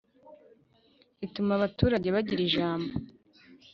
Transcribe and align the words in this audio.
ituma 1.25 1.51
abaturage 1.55 2.07
bagira 2.15 2.41
ijambo 2.47 2.91